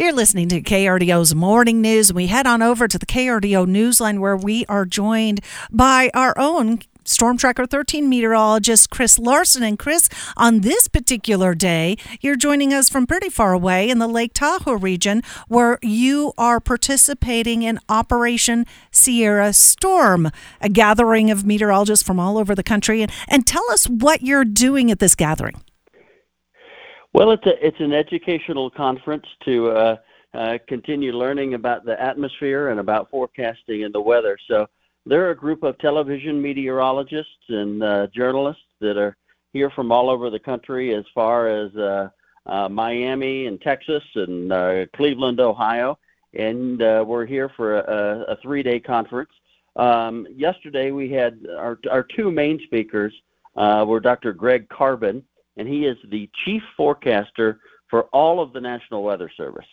[0.00, 4.34] You're listening to KRDO's Morning News, we head on over to the KRDO Newsline where
[4.34, 9.62] we are joined by our own Storm Tracker 13 meteorologist Chris Larson.
[9.62, 10.08] And Chris,
[10.38, 14.72] on this particular day, you're joining us from pretty far away in the Lake Tahoe
[14.72, 20.30] region where you are participating in Operation Sierra Storm,
[20.62, 23.02] a gathering of meteorologists from all over the country.
[23.02, 25.60] And, and tell us what you're doing at this gathering.
[27.12, 29.96] Well, it's a it's an educational conference to uh,
[30.32, 34.38] uh, continue learning about the atmosphere and about forecasting and the weather.
[34.46, 34.68] So
[35.06, 39.16] they're a group of television meteorologists and uh, journalists that are
[39.52, 42.10] here from all over the country, as far as uh,
[42.46, 45.98] uh, Miami and Texas and uh, Cleveland, Ohio,
[46.34, 49.32] and uh, we're here for a, a three-day conference.
[49.74, 53.12] Um, yesterday, we had our our two main speakers
[53.56, 54.32] uh, were Dr.
[54.32, 55.24] Greg Carbin
[55.56, 59.66] and he is the chief forecaster for all of the National Weather Service.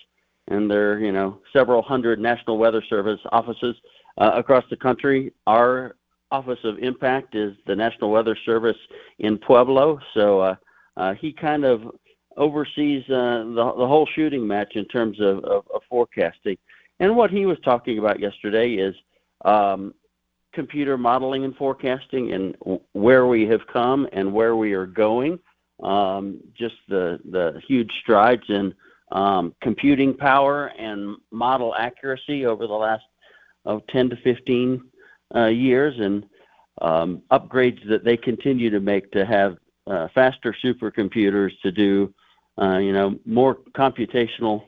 [0.48, 3.76] And there are, you know, several hundred National Weather Service offices
[4.18, 5.34] uh, across the country.
[5.46, 5.96] Our
[6.32, 8.78] Office of Impact is the National Weather Service
[9.20, 10.56] in Pueblo, so uh,
[10.98, 11.84] uh, he kind of
[12.36, 16.58] oversees uh, the, the whole shooting match in terms of, of, of forecasting.
[17.00, 18.96] And what he was talking about yesterday is
[19.46, 19.94] um,
[20.54, 25.40] computer modeling and forecasting and where we have come and where we are going
[25.82, 28.74] um, just the the huge strides in
[29.12, 33.04] um, computing power and model accuracy over the last
[33.66, 34.82] of 10 to 15
[35.36, 36.26] uh, years, and
[36.82, 42.14] um, upgrades that they continue to make to have uh, faster supercomputers to do,
[42.62, 44.64] uh, you know, more computational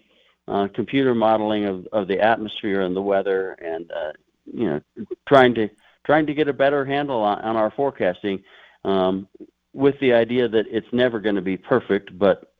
[0.47, 4.11] uh, computer modeling of, of the atmosphere and the weather, and uh,
[4.51, 4.81] you know,
[5.27, 5.69] trying to
[6.05, 8.41] trying to get a better handle on, on our forecasting.
[8.83, 9.27] Um,
[9.73, 12.53] with the idea that it's never going to be perfect, but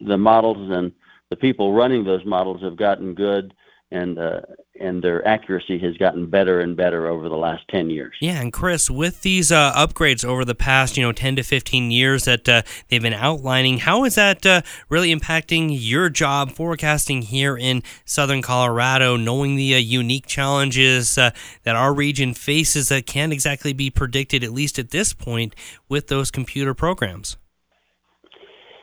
[0.00, 0.92] the models and
[1.30, 3.54] the people running those models have gotten good
[3.90, 4.40] and uh,
[4.80, 8.14] and their accuracy has gotten better and better over the last 10 years.
[8.20, 11.90] Yeah, and Chris, with these uh, upgrades over the past, you know, 10 to 15
[11.90, 17.22] years that uh, they've been outlining, how is that uh, really impacting your job forecasting
[17.22, 21.30] here in southern Colorado, knowing the uh, unique challenges uh,
[21.64, 25.54] that our region faces that can't exactly be predicted, at least at this point,
[25.88, 27.36] with those computer programs?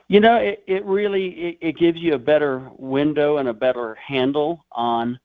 [0.09, 3.95] You know, it, it really it, it gives you a better window and a better
[3.95, 5.19] handle on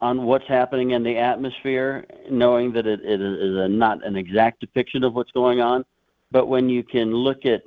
[0.00, 4.60] on what's happening in the atmosphere, knowing that it, it is a, not an exact
[4.60, 5.84] depiction of what's going on.
[6.30, 7.62] But when you can look at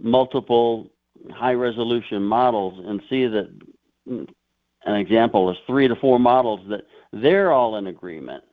[0.00, 0.90] multiple
[1.30, 3.50] high resolution models and see that
[4.06, 8.44] an example is three to four models that they're all in agreement,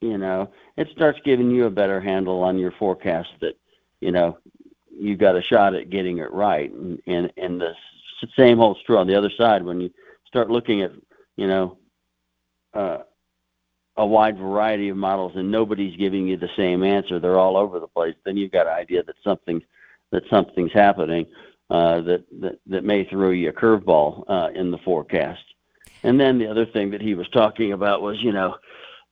[0.00, 3.58] you know, it starts giving you a better handle on your forecast that,
[4.00, 4.38] you know,
[4.90, 6.72] you've got a shot at getting it right.
[6.72, 7.74] And, and, and the
[8.36, 9.90] same holds true on the other side when you
[10.26, 10.92] start looking at,
[11.36, 11.78] you know,
[12.74, 12.98] uh,
[13.96, 17.18] a wide variety of models and nobody's giving you the same answer.
[17.18, 18.14] They're all over the place.
[18.24, 19.62] Then you've got an idea that something
[20.12, 21.26] that something's happening
[21.70, 25.42] uh, that, that that may throw you a curveball uh, in the forecast.
[26.02, 28.56] And then the other thing that he was talking about was, you know,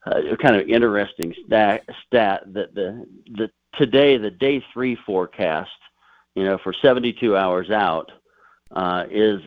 [0.06, 5.70] uh, kind of interesting stat, stat that the the today the day three forecast,
[6.34, 8.12] you know, for 72 hours out,
[8.70, 9.40] uh, is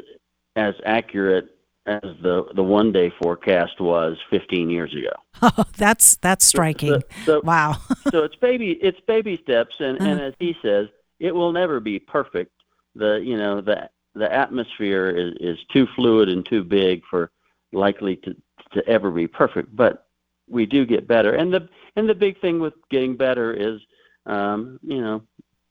[0.56, 1.57] as accurate
[1.88, 5.12] as the the one day forecast was 15 years ago.
[5.40, 7.04] Oh, that's that's striking.
[7.26, 7.76] So, so, wow.
[8.12, 10.10] so it's baby it's baby steps, and uh-huh.
[10.10, 10.88] and as he says,
[11.20, 12.52] it will never be perfect.
[12.96, 17.30] The you know the the atmosphere is is too fluid and too big for
[17.72, 18.36] likely to
[18.74, 20.08] to ever be perfect, but
[20.50, 21.34] we do get better.
[21.34, 23.80] And the and the big thing with getting better is,
[24.26, 25.22] um, you know,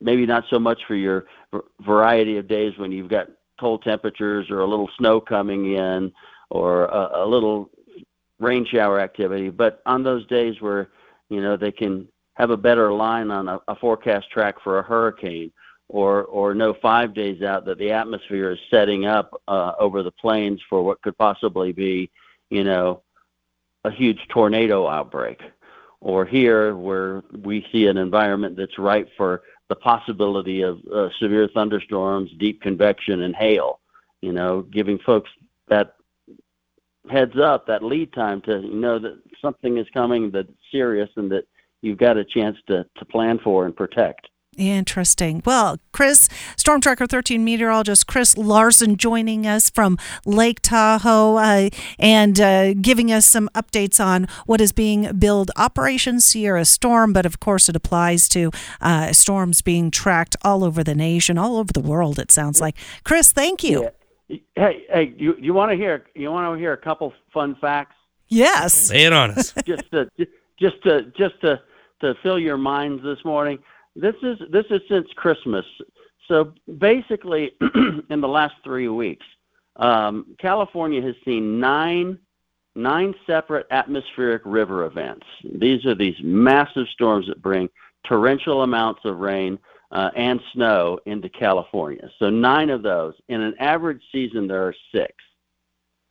[0.01, 1.27] maybe not so much for your
[1.81, 3.29] variety of days when you've got
[3.59, 6.13] cold temperatures or a little snow coming in
[6.51, 7.71] or a, a little
[8.39, 9.51] rain shower activity.
[9.51, 10.89] But on those days where,
[11.29, 14.83] you know, they can have a better line on a, a forecast track for a
[14.83, 15.53] hurricane
[15.89, 20.11] or or know five days out that the atmosphere is setting up uh, over the
[20.11, 22.11] plains for what could possibly be,
[22.51, 23.03] you know,
[23.85, 25.41] a huge tornado outbreak.
[26.01, 31.49] Or here where we see an environment that's ripe for the possibility of uh, severe
[31.53, 33.81] thunderstorms, deep convection, and hail.
[34.21, 35.31] You know, giving folks
[35.69, 35.95] that
[37.11, 41.47] heads up, that lead time to know that something is coming that's serious and that
[41.83, 44.29] you've got a chance to, to plan for and protect.
[44.57, 45.43] Interesting.
[45.45, 52.41] Well, Chris, Storm Tracker 13 meteorologist Chris Larson joining us from Lake Tahoe uh, and
[52.41, 57.13] uh, giving us some updates on what is being billed Operation Sierra Storm.
[57.13, 58.51] But of course, it applies to
[58.81, 62.77] uh, storms being tracked all over the nation, all over the world, it sounds like.
[63.05, 63.83] Chris, thank you.
[64.29, 64.39] Yeah.
[64.57, 67.95] Hey, hey, you you want to hear you want to hear a couple fun facts?
[68.29, 68.75] Yes.
[68.75, 69.53] Say it on us.
[69.67, 70.11] just to
[70.59, 71.61] just to just to
[72.01, 73.59] to fill your minds this morning.
[73.97, 75.65] This is this is since Christmas.
[76.29, 77.53] So basically,
[78.11, 79.25] in the last three weeks,
[79.77, 82.19] um, California has seen nine
[82.75, 85.27] nine separate atmospheric river events.
[85.59, 87.69] These are these massive storms that bring
[88.07, 89.59] torrential amounts of rain
[89.93, 92.09] uh, and snow into California.
[92.19, 93.15] So nine of those.
[93.29, 95.15] In an average season, there are six,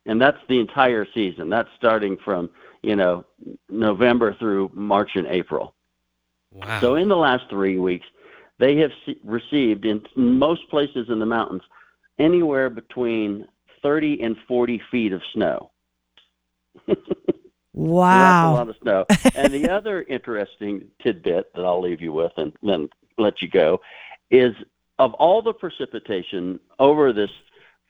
[0.06, 1.48] and that's the entire season.
[1.48, 2.50] That's starting from
[2.82, 3.24] you know
[3.68, 5.74] November through March and April.
[6.56, 6.80] Wow.
[6.80, 8.06] So in the last three weeks,
[8.58, 8.90] they have
[9.22, 11.62] received in most places in the mountains
[12.18, 13.46] anywhere between
[13.82, 15.70] 30 and 40 feet of snow.
[17.76, 18.08] Wow.
[18.18, 19.04] That's a lot of snow.
[19.34, 22.88] and the other interesting tidbit that I'll leave you with and then
[23.18, 23.80] let you go
[24.30, 24.54] is
[24.98, 27.30] of all the precipitation over this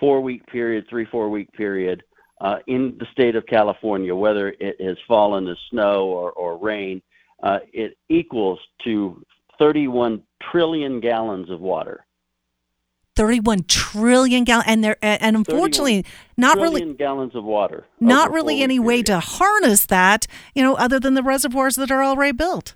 [0.01, 2.03] four week period, three, four week period
[2.41, 7.01] uh, in the state of California, whether it has fallen as snow or, or rain,
[7.43, 9.23] uh, it equals to
[9.59, 12.05] 31 trillion gallons of water.
[13.17, 16.05] 31 trillion gallons and there and unfortunately
[16.37, 17.87] not really gallons of water.
[17.99, 22.05] not really any way to harness that you know other than the reservoirs that are
[22.05, 22.75] already built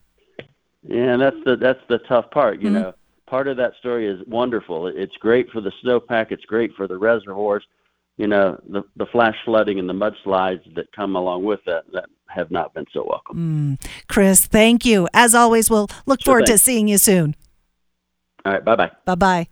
[0.82, 2.62] Yeah, and that's the that's the tough part.
[2.62, 2.72] You Mhm.
[2.72, 2.94] know,
[3.26, 4.86] part of that story is wonderful.
[4.86, 6.32] It's great for the snowpack.
[6.32, 7.64] It's great for the reservoirs.
[8.16, 12.06] You know, the the flash flooding and the mudslides that come along with that that
[12.26, 13.36] have not been so welcome.
[13.36, 13.86] Hmm.
[14.08, 15.08] chris thank you.
[15.14, 17.34] As always we'll look Sure forward to seeing you soon.
[18.44, 18.90] All right, bye bye.
[19.04, 19.48] bye-bye